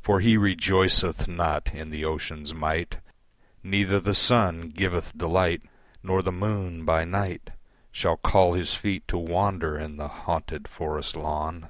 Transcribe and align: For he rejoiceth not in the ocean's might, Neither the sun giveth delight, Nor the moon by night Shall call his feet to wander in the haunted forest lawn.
For 0.00 0.20
he 0.20 0.38
rejoiceth 0.38 1.28
not 1.28 1.74
in 1.74 1.90
the 1.90 2.02
ocean's 2.02 2.54
might, 2.54 3.00
Neither 3.62 4.00
the 4.00 4.14
sun 4.14 4.70
giveth 4.70 5.12
delight, 5.14 5.62
Nor 6.02 6.22
the 6.22 6.32
moon 6.32 6.86
by 6.86 7.04
night 7.04 7.50
Shall 7.92 8.16
call 8.16 8.54
his 8.54 8.72
feet 8.72 9.06
to 9.08 9.18
wander 9.18 9.78
in 9.78 9.98
the 9.98 10.08
haunted 10.08 10.66
forest 10.66 11.14
lawn. 11.14 11.68